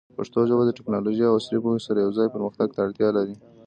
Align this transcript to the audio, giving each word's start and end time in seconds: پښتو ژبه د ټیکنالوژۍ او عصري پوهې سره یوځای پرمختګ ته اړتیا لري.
پښتو 0.17 0.39
ژبه 0.49 0.63
د 0.65 0.71
ټیکنالوژۍ 0.77 1.23
او 1.27 1.35
عصري 1.39 1.57
پوهې 1.63 1.79
سره 1.87 2.03
یوځای 2.05 2.27
پرمختګ 2.35 2.67
ته 2.75 2.79
اړتیا 2.85 3.09
لري. 3.17 3.35